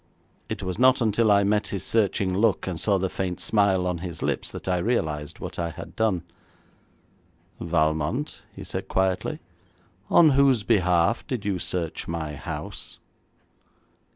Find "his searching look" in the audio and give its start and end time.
1.67-2.65